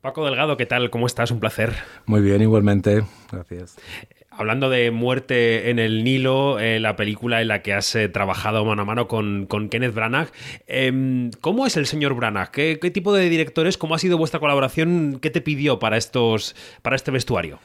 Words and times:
Paco 0.00 0.24
Delgado, 0.24 0.56
¿qué 0.56 0.64
tal? 0.64 0.88
¿Cómo 0.88 1.06
estás? 1.06 1.30
Un 1.30 1.40
placer. 1.40 1.74
Muy 2.06 2.22
bien, 2.22 2.40
igualmente. 2.40 3.04
Gracias. 3.30 3.76
Hablando 4.30 4.70
de 4.70 4.90
muerte 4.90 5.68
en 5.68 5.78
el 5.78 6.04
Nilo, 6.04 6.58
eh, 6.58 6.80
la 6.80 6.96
película 6.96 7.42
en 7.42 7.48
la 7.48 7.60
que 7.60 7.74
has 7.74 7.94
eh, 7.94 8.08
trabajado 8.08 8.64
mano 8.64 8.80
a 8.80 8.84
mano 8.86 9.08
con, 9.08 9.46
Kenneth 9.70 9.92
Branagh, 9.92 10.30
em, 10.66 11.30
¿cómo 11.42 11.66
es 11.66 11.76
el 11.76 11.84
señor 11.84 12.14
Branagh? 12.14 12.50
¿Qué, 12.50 12.76
tipo 12.94 13.12
de 13.12 13.28
directores? 13.28 13.76
¿Cómo 13.76 13.94
ha 13.94 13.98
sido 13.98 14.16
vuestra 14.16 14.40
colaboración? 14.40 15.18
¿Qué 15.20 15.28
te 15.28 15.42
pidió 15.42 15.78
para, 15.78 15.98
estos, 15.98 16.56
para 16.80 16.96
este 16.96 17.10
vestuario? 17.10 17.58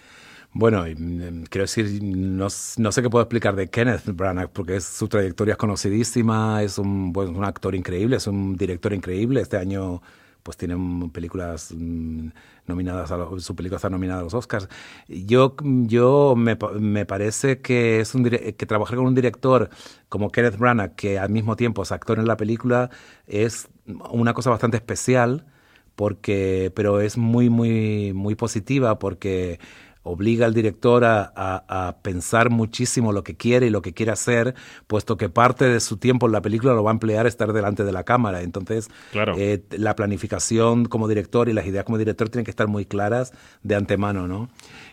Bueno, 0.51 0.83
mm, 0.83 1.43
quiero 1.43 1.63
decir, 1.63 2.03
no, 2.03 2.49
sé 2.49 3.01
qué 3.01 3.09
puedo 3.09 3.23
explicar 3.23 3.55
de 3.55 3.69
Kenneth 3.69 4.07
Branagh, 4.07 4.49
porque 4.51 4.81
su 4.81 5.07
trayectoria 5.07 5.53
es 5.53 5.57
conocidísima, 5.57 6.61
es 6.63 6.79
un, 6.79 7.13
un 7.15 7.45
actor 7.45 7.75
increíble, 7.75 8.17
es 8.17 8.27
un 8.27 8.57
director 8.57 8.91
increíble. 8.91 9.39
Este 9.39 9.55
año 9.55 10.01
pues 10.45 10.57
tienen 10.57 11.09
películas 11.09 11.73
mm, 11.75 12.27
nominadas, 12.67 13.11
a 13.11 13.39
su 13.39 13.55
película 13.55 13.77
está 13.77 13.89
nominada 13.89 14.19
a 14.19 14.23
los 14.23 14.35
Oscars. 14.35 14.69
Yo, 15.07 15.55
yo 15.63 16.35
me, 16.37 16.55
me 16.79 17.07
parece 17.07 17.61
que, 17.61 17.99
es 17.99 18.13
un, 18.13 18.25
que 18.29 18.65
trabajar 18.67 18.97
con 18.97 19.07
un 19.07 19.15
director 19.15 19.71
como 20.07 20.31
Kenneth 20.31 20.59
Branagh, 20.59 20.93
que 20.93 21.17
al 21.17 21.31
mismo 21.31 21.55
tiempo 21.55 21.81
es 21.81 21.91
actor 21.91 22.19
en 22.19 22.27
la 22.27 22.37
película, 22.37 22.91
es 23.25 23.69
una 24.11 24.35
cosa 24.35 24.51
bastante 24.51 24.77
especial, 24.77 25.47
porque, 25.95 26.71
pero 26.75 27.01
es 27.01 27.17
muy, 27.17 27.49
muy, 27.49 28.13
muy 28.13 28.35
positiva 28.35 28.99
porque 28.99 29.59
obliga 30.05 30.45
al 30.45 30.53
director 30.53 31.03
a, 31.03 31.97
pensar 32.03 32.51
muchísimo 32.51 33.11
lo 33.11 33.23
que 33.23 33.35
quiere 33.35 33.65
y 33.65 33.69
lo 33.71 33.81
que 33.81 33.93
quiere 33.93 34.11
hacer, 34.11 34.53
puesto 34.85 35.17
que 35.17 35.29
parte 35.29 35.65
de 35.65 35.79
su 35.79 35.97
tiempo 35.97 36.27
en 36.27 36.31
la 36.31 36.41
película 36.41 36.73
lo 36.73 36.83
va 36.83 36.91
a 36.91 36.93
emplear 36.93 37.25
estar 37.25 37.51
delante 37.53 37.83
de 37.83 37.91
la 37.91 38.03
cámara. 38.03 38.41
Entonces, 38.41 38.89
eh, 39.13 39.63
la 39.71 39.95
planificación 39.95 40.85
como 40.85 41.07
director 41.07 41.49
y 41.49 41.53
las 41.53 41.65
ideas 41.65 41.85
como 41.85 41.97
director 41.97 42.29
tienen 42.29 42.45
que 42.45 42.51
estar 42.51 42.67
muy 42.67 42.85
claras 42.85 43.33
de 43.63 43.75
antemano, 43.75 44.27
¿no? 44.27 44.49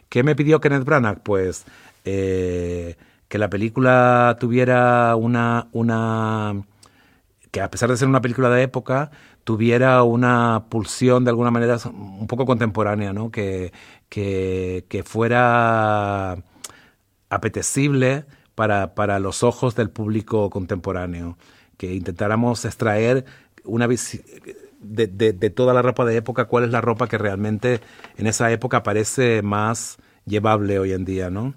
¿Qué 0.08 0.22
me 0.22 0.34
pidió 0.34 0.60
Kenneth 0.60 0.84
Branagh? 0.84 1.22
Pues 1.22 1.66
eh, 2.06 2.96
que 3.28 3.38
la 3.38 3.50
película 3.50 4.38
tuviera 4.40 5.14
una, 5.16 5.68
una... 5.72 6.64
que 7.50 7.60
a 7.60 7.70
pesar 7.70 7.90
de 7.90 7.98
ser 7.98 8.08
una 8.08 8.22
película 8.22 8.48
de 8.48 8.62
época, 8.62 9.10
tuviera 9.44 10.02
una 10.04 10.64
pulsión 10.68 11.24
de 11.24 11.30
alguna 11.30 11.50
manera 11.50 11.76
un 11.86 12.26
poco 12.26 12.46
contemporánea, 12.46 13.12
¿no? 13.12 13.30
que, 13.30 13.72
que, 14.12 15.02
fuera 15.06 16.36
apetecible 17.30 18.26
para, 18.54 18.94
para, 18.94 19.18
los 19.18 19.42
ojos 19.42 19.74
del 19.74 19.88
público 19.88 20.50
contemporáneo, 20.50 21.38
que 21.78 21.94
intentáramos 21.94 22.66
extraer 22.66 23.24
una 23.64 23.88
de, 23.88 25.06
de, 25.06 25.50
toda 25.50 25.72
la 25.72 25.80
ropa 25.80 26.04
de 26.04 26.16
época, 26.16 26.44
cuál 26.44 26.64
es 26.64 26.70
la 26.70 26.82
ropa 26.82 27.08
que 27.08 27.16
realmente 27.16 27.80
en 28.18 28.26
esa 28.26 28.52
época 28.52 28.82
parece 28.82 29.40
más 29.40 29.96
llevable 30.26 30.78
hoy 30.78 30.92
en 30.92 31.06
día, 31.06 31.30
¿no? 31.30 31.54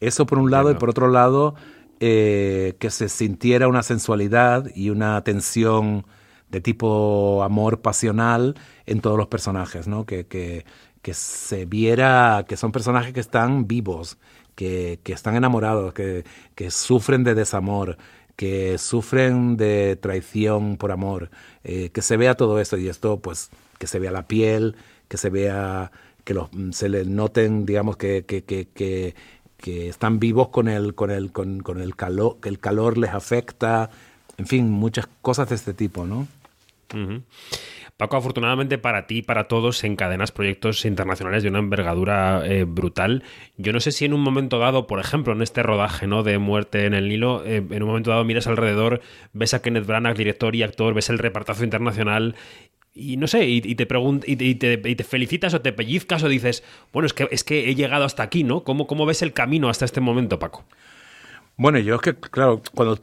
Eso 0.00 0.26
por 0.26 0.38
un 0.38 0.50
lado, 0.50 0.72
y 0.72 0.74
por 0.74 0.90
otro 0.90 1.08
lado, 1.08 1.54
eh, 2.00 2.74
que 2.80 2.90
se 2.90 3.08
sintiera 3.08 3.68
una 3.68 3.84
sensualidad 3.84 4.68
y 4.74 4.90
una 4.90 5.22
tensión 5.22 6.04
de 6.50 6.60
tipo 6.60 7.44
amor 7.44 7.82
pasional 7.82 8.56
en 8.84 9.00
todos 9.00 9.16
los 9.16 9.28
personajes, 9.28 9.86
¿no? 9.86 10.06
Que, 10.06 10.26
que, 10.26 10.64
que 11.04 11.12
se 11.12 11.66
viera 11.66 12.46
que 12.48 12.56
son 12.56 12.72
personajes 12.72 13.12
que 13.12 13.20
están 13.20 13.68
vivos, 13.68 14.16
que, 14.54 15.00
que 15.02 15.12
están 15.12 15.36
enamorados, 15.36 15.92
que, 15.92 16.24
que, 16.54 16.70
sufren 16.70 17.24
de 17.24 17.34
desamor, 17.34 17.98
que 18.36 18.78
sufren 18.78 19.58
de 19.58 19.96
traición 19.96 20.78
por 20.78 20.92
amor, 20.92 21.30
eh, 21.62 21.90
que 21.90 22.00
se 22.00 22.16
vea 22.16 22.36
todo 22.36 22.58
esto. 22.58 22.78
Y 22.78 22.88
esto, 22.88 23.18
pues, 23.18 23.50
que 23.78 23.86
se 23.86 23.98
vea 23.98 24.12
la 24.12 24.26
piel, 24.26 24.76
que 25.06 25.18
se 25.18 25.28
vea, 25.28 25.92
que 26.24 26.32
los, 26.32 26.48
se 26.70 26.88
les 26.88 27.06
noten, 27.06 27.66
digamos, 27.66 27.98
que, 27.98 28.24
que, 28.24 28.42
que, 28.42 28.68
que, 29.58 29.88
están 29.88 30.18
vivos 30.18 30.48
con 30.48 30.68
el, 30.68 30.94
con 30.94 31.10
el, 31.10 31.32
con, 31.32 31.60
con 31.60 31.82
el 31.82 31.96
calor, 31.96 32.38
que 32.40 32.48
el 32.48 32.60
calor 32.60 32.96
les 32.96 33.10
afecta, 33.10 33.90
en 34.38 34.46
fin, 34.46 34.70
muchas 34.70 35.06
cosas 35.20 35.50
de 35.50 35.56
este 35.56 35.74
tipo, 35.74 36.06
¿no? 36.06 36.26
Paco, 37.96 38.16
afortunadamente 38.16 38.76
para 38.76 39.06
ti 39.06 39.18
y 39.18 39.22
para 39.22 39.44
todos 39.44 39.84
encadenas 39.84 40.32
proyectos 40.32 40.84
internacionales 40.84 41.44
de 41.44 41.48
una 41.48 41.60
envergadura 41.60 42.42
eh, 42.44 42.64
brutal. 42.64 43.22
Yo 43.56 43.72
no 43.72 43.78
sé 43.78 43.92
si 43.92 44.04
en 44.04 44.14
un 44.14 44.20
momento 44.20 44.58
dado, 44.58 44.88
por 44.88 44.98
ejemplo, 44.98 45.32
en 45.32 45.42
este 45.42 45.62
rodaje 45.62 46.08
¿no? 46.08 46.24
de 46.24 46.38
Muerte 46.38 46.86
en 46.86 46.94
el 46.94 47.08
Nilo, 47.08 47.44
eh, 47.44 47.58
en 47.58 47.82
un 47.82 47.88
momento 47.88 48.10
dado 48.10 48.24
miras 48.24 48.48
alrededor, 48.48 49.00
ves 49.32 49.54
a 49.54 49.62
Kenneth 49.62 49.86
Branagh, 49.86 50.16
director 50.16 50.56
y 50.56 50.64
actor, 50.64 50.92
ves 50.92 51.08
el 51.08 51.18
repartazo 51.18 51.62
internacional 51.62 52.34
y 52.94 53.16
no 53.16 53.26
sé, 53.26 53.46
y, 53.46 53.60
te, 53.60 53.88
y, 54.26 54.54
te, 54.54 55.04
felicitas 55.04 55.52
o 55.54 55.60
te 55.60 55.72
pellizcas 55.72 56.22
o 56.22 56.28
dices, 56.28 56.62
bueno, 56.92 57.06
es 57.06 57.12
que, 57.12 57.28
es 57.30 57.42
que 57.42 57.68
he 57.68 57.74
llegado 57.74 58.04
hasta 58.04 58.22
aquí, 58.22 58.44
¿no? 58.44 58.62
¿Cómo, 58.62 58.86
¿Cómo 58.86 59.04
ves 59.04 59.22
el 59.22 59.32
camino 59.32 59.68
hasta 59.68 59.84
este 59.84 60.00
momento, 60.00 60.38
Paco? 60.38 60.64
Bueno, 61.56 61.80
yo 61.80 61.96
es 61.96 62.00
que, 62.00 62.14
claro, 62.14 62.62
cuando 62.72 63.00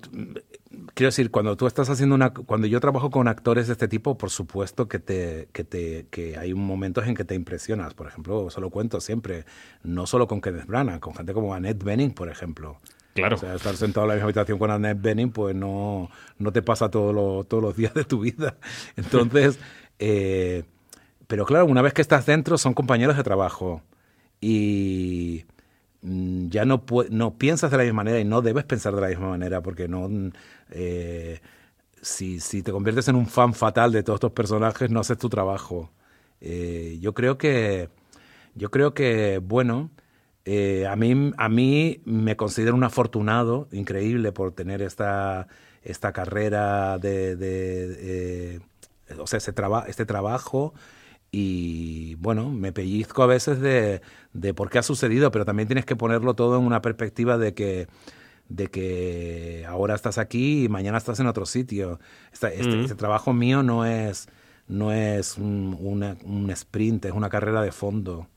quiero 0.94 1.08
decir, 1.08 1.32
cuando 1.32 1.56
tú 1.58 1.68
estás 1.68 1.90
haciendo 1.90 2.16
una, 2.16 2.34
cuando 2.34 2.68
yo 2.68 2.80
trabajo 2.80 3.10
con 3.10 3.28
actores 3.28 3.68
de 3.68 3.74
este 3.74 3.88
tipo, 3.88 4.18
por 4.18 4.30
supuesto 4.30 4.88
que 4.88 5.00
te, 5.00 5.50
que 5.52 5.64
te, 5.64 6.08
que 6.10 6.38
hay 6.38 6.54
momentos 6.54 7.08
en 7.08 7.16
que 7.16 7.26
te 7.26 7.36
impresionas. 7.36 7.94
Por 7.94 8.08
ejemplo, 8.08 8.50
solo 8.50 8.70
cuento 8.70 9.00
siempre, 9.02 9.46
no 9.84 10.08
solo 10.08 10.28
con 10.28 10.42
Kenneth 10.42 10.66
Branagh, 10.66 11.00
con 11.00 11.16
gente 11.16 11.34
como 11.34 11.54
Annette 11.54 11.84
Bening, 11.84 12.12
por 12.12 12.30
ejemplo. 12.30 12.78
Claro. 13.14 13.36
O 13.36 13.40
sea, 13.40 13.56
estar 13.56 13.76
sentado 13.76 14.06
en 14.06 14.10
la 14.10 14.14
misma 14.16 14.26
habitación 14.26 14.58
con 14.58 14.72
Annette 14.72 15.02
Bening, 15.02 15.32
pues 15.32 15.56
no, 15.56 16.10
no 16.38 16.52
te 16.52 16.62
pasa 16.62 16.90
todo 16.90 17.44
todos 17.44 17.64
los 17.64 17.76
días 17.76 17.94
de 17.94 18.06
tu 18.06 18.22
vida. 18.22 18.56
Entonces, 18.96 19.60
eh, 20.00 20.64
pero 21.28 21.46
claro, 21.46 21.66
una 21.66 21.82
vez 21.82 21.94
que 21.94 22.02
estás 22.02 22.26
dentro, 22.26 22.58
son 22.58 22.74
compañeros 22.74 23.18
de 23.18 23.24
trabajo. 23.24 23.82
Y 24.40 25.46
ya 26.02 26.66
no, 26.66 26.84
no 27.12 27.38
piensas 27.38 27.70
de 27.70 27.78
la 27.78 27.84
misma 27.84 27.98
manera 27.98 28.20
y 28.20 28.26
no 28.26 28.42
debes 28.42 28.66
pensar 28.66 28.96
de 28.96 29.02
la 29.02 29.08
misma 29.10 29.30
manera 29.30 29.62
porque 29.62 29.88
no 29.88 30.10
eh, 30.72 31.40
si, 32.02 32.40
si, 32.40 32.64
te 32.64 32.72
conviertes 32.72 33.08
en 33.08 33.16
un 33.16 33.28
fan 33.28 33.54
fatal 33.54 33.92
de 33.92 34.02
todos 34.02 34.18
estos 34.18 34.32
personajes 34.32 34.90
no 34.90 35.02
haces 35.02 35.18
tu 35.20 35.30
trabajo. 35.30 35.92
Eh, 36.42 36.98
yo 37.02 37.14
creo 37.14 37.38
que 37.38 37.90
yo 38.56 38.72
creo 38.72 38.96
que 38.96 39.40
bueno 39.44 39.92
eh, 40.46 40.88
a 40.88 40.96
mí 40.96 41.34
a 41.38 41.50
mí 41.50 42.02
me 42.06 42.36
considero 42.36 42.76
un 42.76 42.84
afortunado 42.84 43.68
increíble 43.72 44.32
por 44.32 44.54
tener 44.54 44.82
esta 44.82 45.48
esta 45.84 46.14
carrera 46.14 46.98
de, 46.98 47.36
de 47.36 48.62
o 49.20 49.28
sea 49.28 49.38
ese 49.38 49.54
este 49.88 50.06
trabajo 50.06 50.74
y 51.32 52.16
bueno, 52.16 52.50
me 52.50 52.74
pellizco 52.74 53.24
a 53.24 53.28
veces 53.28 53.62
de, 53.62 54.02
de, 54.34 54.54
por 54.54 54.70
qué 54.70 54.80
ha 54.80 54.84
sucedido, 54.84 55.32
pero 55.32 55.46
también 55.46 55.68
tienes 55.68 55.86
que 55.86 55.96
ponerlo 55.96 56.34
todo 56.34 56.58
en 56.58 56.66
una 56.66 56.82
perspectiva 56.82 57.38
de 57.38 57.54
que, 57.54 57.88
de 58.50 58.68
que 58.68 59.66
ahora 59.68 59.96
estás 59.96 60.18
aquí 60.18 60.66
y 60.66 60.70
mañana 60.70 60.98
estás 60.98 61.22
en 61.22 61.28
otro 61.28 61.46
sitio. 61.46 62.00
Este, 62.34 62.60
este, 62.60 62.96
trabajo 62.96 63.34
mío 63.34 63.64
no 63.64 63.86
es, 63.86 64.28
no 64.68 64.92
es 64.92 65.38
un, 65.38 65.78
un, 66.26 66.50
sprint, 66.52 67.06
es 67.06 67.14
una 67.14 67.30
carrera 67.30 67.62
de 67.62 67.72
fondo. 67.72 68.28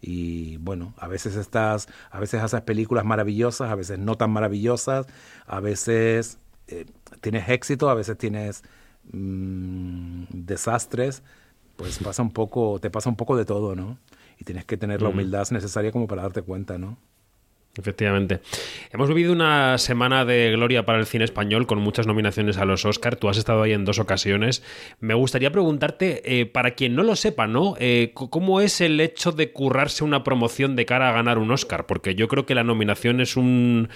Y 0.00 0.56
bueno, 0.58 0.94
a 0.96 1.08
veces 1.08 1.36
estás, 1.36 1.88
a 2.10 2.18
veces 2.18 2.40
haces 2.40 2.62
películas 2.62 3.04
maravillosas, 3.04 3.70
a 3.70 3.74
veces 3.74 3.98
no 3.98 4.14
tan 4.14 4.30
maravillosas, 4.30 5.06
a 5.46 5.60
veces 5.60 6.38
eh, 6.68 6.86
tienes 7.20 7.48
éxito, 7.50 7.90
a 7.90 7.94
veces 7.94 8.16
tienes 8.16 8.62
mm, 9.12 10.24
desastres 10.30 11.22
pues 11.78 11.96
pasa 12.00 12.22
un 12.22 12.32
poco, 12.32 12.80
te 12.80 12.90
pasa 12.90 13.08
un 13.08 13.14
poco 13.14 13.36
de 13.36 13.44
todo, 13.44 13.76
¿no? 13.76 13.98
Y 14.36 14.44
tienes 14.44 14.64
que 14.64 14.76
tener 14.76 15.00
la 15.00 15.10
humildad 15.10 15.48
necesaria 15.52 15.92
como 15.92 16.08
para 16.08 16.22
darte 16.22 16.42
cuenta, 16.42 16.76
¿no? 16.76 16.98
Efectivamente. 17.76 18.40
Hemos 18.90 19.08
vivido 19.08 19.32
una 19.32 19.78
semana 19.78 20.24
de 20.24 20.50
gloria 20.50 20.84
para 20.84 20.98
el 20.98 21.06
cine 21.06 21.24
español 21.24 21.68
con 21.68 21.78
muchas 21.78 22.08
nominaciones 22.08 22.58
a 22.58 22.64
los 22.64 22.84
Oscar. 22.84 23.14
Tú 23.14 23.28
has 23.28 23.36
estado 23.36 23.62
ahí 23.62 23.72
en 23.72 23.84
dos 23.84 24.00
ocasiones. 24.00 24.64
Me 24.98 25.14
gustaría 25.14 25.52
preguntarte, 25.52 26.40
eh, 26.40 26.46
para 26.46 26.72
quien 26.72 26.96
no 26.96 27.04
lo 27.04 27.14
sepa, 27.14 27.46
¿no? 27.46 27.76
Eh, 27.78 28.10
¿Cómo 28.14 28.60
es 28.60 28.80
el 28.80 28.98
hecho 29.00 29.30
de 29.30 29.52
currarse 29.52 30.02
una 30.02 30.24
promoción 30.24 30.74
de 30.74 30.84
cara 30.84 31.10
a 31.10 31.12
ganar 31.12 31.38
un 31.38 31.52
Oscar? 31.52 31.86
Porque 31.86 32.16
yo 32.16 32.26
creo 32.26 32.44
que 32.44 32.56
la 32.56 32.64
nominación 32.64 33.20
es 33.20 33.36
un 33.36 33.88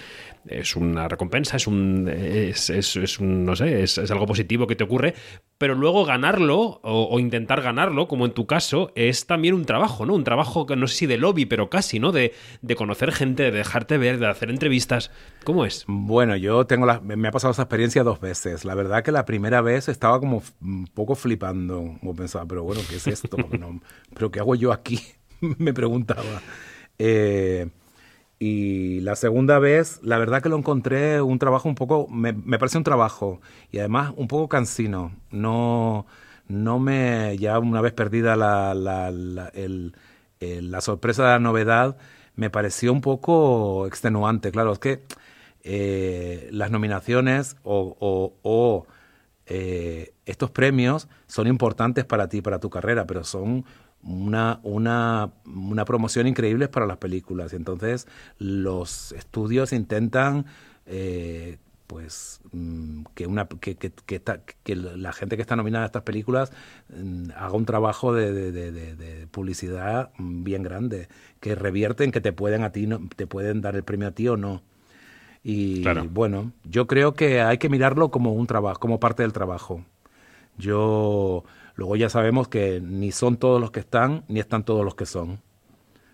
es 0.47 0.75
una 0.75 1.07
recompensa, 1.07 1.57
es 1.57 1.67
un, 1.67 2.07
es, 2.07 2.69
es, 2.69 3.19
un 3.19 3.45
no 3.45 3.55
sé, 3.55 3.83
es, 3.83 3.97
algo 3.97 4.25
positivo 4.25 4.67
que 4.67 4.75
te 4.75 4.83
ocurre, 4.83 5.13
pero 5.57 5.75
luego 5.75 6.05
ganarlo 6.05 6.79
o, 6.83 7.19
intentar 7.19 7.61
ganarlo, 7.61 8.07
como 8.07 8.25
en 8.25 8.33
tu 8.33 8.45
caso, 8.45 8.91
es 8.95 9.27
también 9.27 9.53
un 9.53 9.65
trabajo, 9.65 10.05
¿no? 10.05 10.13
Un 10.13 10.23
trabajo 10.23 10.65
que 10.65 10.75
no 10.75 10.87
sé 10.87 10.95
si 10.95 11.05
de 11.05 11.17
lobby, 11.17 11.45
pero 11.45 11.69
casi, 11.69 11.99
¿no? 11.99 12.11
De, 12.11 12.33
de 12.61 12.75
conocer 12.75 13.11
gente, 13.11 13.43
de 13.43 13.51
dejarte 13.51 13.97
ver, 13.97 14.19
de 14.19 14.27
hacer 14.27 14.49
entrevistas. 14.49 15.11
¿Cómo 15.43 15.65
es? 15.65 15.85
Bueno, 15.87 16.35
yo 16.35 16.65
tengo 16.65 16.85
la, 16.85 16.99
me 16.99 17.27
ha 17.27 17.31
pasado 17.31 17.51
esa 17.51 17.63
experiencia 17.63 18.03
dos 18.03 18.19
veces. 18.19 18.65
La 18.65 18.75
verdad 18.75 19.03
que 19.03 19.11
la 19.11 19.25
primera 19.25 19.61
vez 19.61 19.87
estaba 19.87 20.19
como 20.19 20.43
un 20.61 20.87
poco 20.87 21.15
flipando, 21.15 21.95
como 21.99 22.15
pensaba, 22.15 22.45
pero 22.45 22.63
bueno, 22.63 22.81
¿qué 22.89 22.97
es 22.97 23.07
esto? 23.07 23.37
¿Pero 24.13 24.31
qué 24.31 24.39
hago 24.39 24.55
yo 24.55 24.71
aquí? 24.71 24.99
me 25.57 25.73
preguntaba. 25.73 26.41
Eh, 26.97 27.67
y 28.39 28.99
la 29.01 29.15
segunda 29.15 29.59
vez, 29.59 29.99
la 30.03 30.17
verdad 30.17 30.41
que 30.41 30.49
lo 30.49 30.57
encontré 30.57 31.21
un 31.21 31.39
trabajo 31.39 31.69
un 31.69 31.75
poco, 31.75 32.07
me, 32.09 32.33
me 32.33 32.59
parece 32.59 32.77
un 32.77 32.83
trabajo 32.83 33.39
y 33.71 33.79
además 33.79 34.13
un 34.17 34.27
poco 34.27 34.49
cansino. 34.49 35.13
No, 35.31 36.05
no 36.47 36.79
me, 36.79 37.37
ya 37.37 37.57
una 37.59 37.79
vez 37.81 37.93
perdida 37.93 38.35
la, 38.35 38.73
la, 38.73 39.11
la, 39.11 39.51
la 40.39 40.81
sorpresa 40.81 41.23
de 41.23 41.29
la 41.29 41.39
novedad, 41.39 41.95
me 42.35 42.49
pareció 42.49 42.91
un 42.91 43.01
poco 43.01 43.87
extenuante. 43.87 44.51
Claro, 44.51 44.73
es 44.73 44.79
que 44.79 45.03
eh, 45.63 46.49
las 46.51 46.69
nominaciones 46.71 47.55
o, 47.63 47.95
o, 47.99 48.33
o 48.41 48.87
eh, 49.45 50.13
estos 50.25 50.51
premios 50.51 51.07
son 51.27 51.47
importantes 51.47 52.03
para 52.05 52.27
ti, 52.27 52.41
para 52.41 52.59
tu 52.59 52.69
carrera, 52.69 53.05
pero 53.05 53.23
son 53.23 53.65
una, 54.03 54.59
una, 54.63 55.31
una 55.45 55.85
promoción 55.85 56.27
increíble 56.27 56.67
para 56.67 56.85
las 56.85 56.97
películas. 56.97 57.53
Y 57.53 57.55
entonces 57.55 58.07
los 58.37 59.11
estudios 59.13 59.73
intentan 59.73 60.45
eh, 60.85 61.57
pues 61.87 62.41
mm, 62.51 63.03
que 63.13 63.27
una 63.27 63.47
que, 63.47 63.75
que, 63.75 63.91
que, 64.63 64.75
la 64.75 65.13
gente 65.13 65.35
que 65.35 65.41
está 65.41 65.55
nominada 65.55 65.85
a 65.85 65.87
estas 65.87 66.03
películas 66.03 66.51
mm, 66.89 67.31
haga 67.35 67.53
un 67.53 67.65
trabajo 67.65 68.13
de, 68.13 68.51
de, 68.51 68.71
de, 68.71 69.27
publicidad 69.27 70.11
bien 70.17 70.63
grande 70.63 71.07
que 71.39 71.55
revierten 71.55 72.11
que 72.11 72.21
te 72.21 72.33
pueden 72.33 72.63
a 72.63 72.71
ti 72.71 72.87
no, 72.87 72.99
te 73.15 73.27
pueden 73.27 73.61
dar 73.61 73.75
el 73.75 73.83
premio 73.83 74.07
a 74.07 74.11
ti 74.11 74.27
o 74.27 74.37
no. 74.37 74.61
Y 75.43 75.83
bueno 76.11 76.51
yo 76.63 76.87
creo 76.87 77.13
que 77.13 77.41
hay 77.41 77.57
que 77.57 77.69
mirarlo 77.69 78.09
como 78.09 78.33
un 78.33 78.47
trabajo 78.47 78.79
como 78.79 78.99
parte 78.99 79.23
del 79.23 79.33
trabajo. 79.33 79.83
Yo 80.57 81.43
luego 81.75 81.95
ya 81.95 82.09
sabemos 82.09 82.47
que 82.47 82.81
ni 82.81 83.11
son 83.11 83.37
todos 83.37 83.59
los 83.59 83.71
que 83.71 83.79
están 83.79 84.23
ni 84.27 84.39
están 84.39 84.63
todos 84.63 84.83
los 84.83 84.95
que 84.95 85.05
son. 85.05 85.39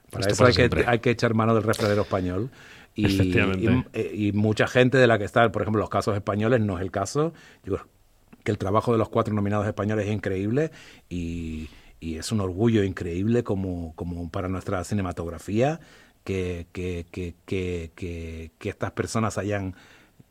Para 0.10 0.28
eso 0.28 0.46
hay 0.46 0.54
que, 0.54 0.70
hay 0.88 1.00
que 1.00 1.12
echar 1.12 1.34
mano 1.34 1.54
del 1.54 1.64
refranero 1.64 2.02
español. 2.02 2.50
Y, 2.96 4.32
mucha 4.34 4.68
gente 4.68 4.98
de 4.98 5.08
la 5.08 5.18
que 5.18 5.24
está, 5.26 5.50
por 5.52 5.62
ejemplo, 5.62 5.80
los 5.80 5.90
casos 5.90 6.16
españoles 6.16 6.60
no 6.60 6.78
es 6.78 6.82
el 6.82 6.92
caso. 6.92 7.34
Yo 7.64 7.76
creo 7.76 7.88
que 8.44 8.52
el 8.52 8.58
trabajo 8.58 8.92
de 8.92 8.98
los 8.98 9.10
cuatro 9.10 9.34
nominados 9.34 9.68
españoles 9.68 10.08
es 10.08 10.14
increíble 10.14 10.72
y, 11.10 11.70
es 12.02 12.32
un 12.32 12.40
orgullo 12.40 12.84
increíble 12.84 13.44
como, 13.44 13.94
como 13.96 14.30
para 14.30 14.48
nuestra 14.48 14.84
cinematografía 14.86 15.82
que, 16.24 16.68
que, 16.72 17.06
que, 17.12 17.36
que, 17.46 18.52
que 18.58 18.70
estas 18.70 18.92
personas 18.92 19.38
hayan 19.38 19.76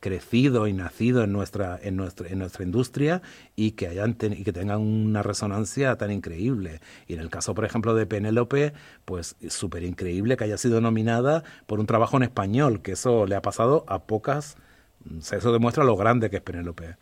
crecido 0.00 0.66
y 0.66 0.72
nacido 0.72 1.24
en 1.24 1.32
nuestra, 1.32 1.78
en 1.82 1.96
nuestra, 1.96 2.28
en 2.28 2.38
nuestra 2.38 2.64
industria 2.64 3.22
y 3.56 3.72
que, 3.72 3.88
hayan 3.88 4.16
y 4.20 4.44
que 4.44 4.52
tengan 4.52 4.80
una 4.80 5.22
resonancia 5.22 5.96
tan 5.96 6.10
increíble. 6.10 6.80
Y 7.06 7.14
en 7.14 7.20
el 7.20 7.30
caso, 7.30 7.54
por 7.54 7.64
ejemplo, 7.64 7.94
de 7.94 8.06
Penélope, 8.06 8.72
pues 9.04 9.36
súper 9.48 9.84
increíble 9.84 10.36
que 10.36 10.44
haya 10.44 10.58
sido 10.58 10.80
nominada 10.80 11.44
por 11.66 11.80
un 11.80 11.86
trabajo 11.86 12.16
en 12.16 12.24
español, 12.24 12.82
que 12.82 12.92
eso 12.92 13.26
le 13.26 13.34
ha 13.34 13.42
pasado 13.42 13.84
a 13.88 14.04
pocas, 14.04 14.56
eso 15.20 15.52
demuestra 15.52 15.84
lo 15.84 15.96
grande 15.96 16.30
que 16.30 16.36
es 16.36 16.42
Penélope. 16.42 16.96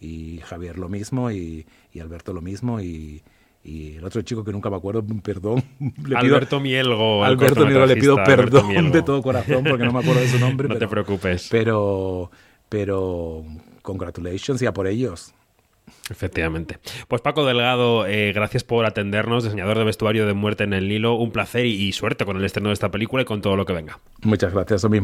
Y 0.00 0.38
Javier 0.38 0.78
lo 0.78 0.88
mismo, 0.88 1.30
y, 1.30 1.66
y 1.92 2.00
Alberto 2.00 2.32
lo 2.32 2.40
mismo, 2.40 2.80
y, 2.80 3.22
y 3.62 3.96
el 3.96 4.04
otro 4.04 4.22
chico 4.22 4.42
que 4.42 4.52
nunca 4.52 4.70
me 4.70 4.76
acuerdo, 4.76 5.04
perdón. 5.22 5.62
Le 6.06 6.16
Alberto 6.16 6.60
Mielgo. 6.60 7.24
Alberto 7.24 7.66
Mielgo, 7.66 7.86
le 7.86 7.96
pido 7.96 8.16
perdón 8.16 8.92
de 8.92 9.02
todo 9.02 9.22
corazón 9.22 9.64
porque 9.64 9.84
no 9.84 9.92
me 9.92 10.00
acuerdo 10.00 10.20
de 10.20 10.28
su 10.28 10.38
nombre. 10.38 10.68
no 10.68 10.76
te 10.76 10.88
preocupes. 10.88 11.48
Pero, 11.50 12.30
pero, 12.68 13.44
congratulations 13.82 14.62
y 14.62 14.66
a 14.66 14.72
por 14.72 14.86
ellos. 14.86 15.34
Efectivamente. 16.08 16.78
Pues 17.08 17.20
Paco 17.20 17.44
Delgado, 17.44 18.06
eh, 18.06 18.32
gracias 18.32 18.64
por 18.64 18.84
atendernos, 18.84 19.44
diseñador 19.44 19.78
de 19.78 19.84
vestuario 19.84 20.26
de 20.26 20.34
Muerte 20.34 20.64
en 20.64 20.72
el 20.72 20.88
Nilo. 20.88 21.14
Un 21.14 21.30
placer 21.30 21.66
y, 21.66 21.72
y, 21.72 21.92
suerte 21.92 22.24
con 22.24 22.36
el 22.36 22.44
estreno 22.44 22.68
de 22.68 22.74
esta 22.74 22.90
película 22.90 23.22
y 23.22 23.24
con 23.24 23.40
todo 23.40 23.56
lo 23.56 23.66
que 23.66 23.72
venga. 23.72 23.98
Muchas 24.22 24.52
gracias, 24.52 24.82
lo 24.82 24.88
mismo. 24.88 24.98